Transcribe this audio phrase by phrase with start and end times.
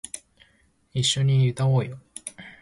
[0.95, 1.99] 一緒に歌おうよ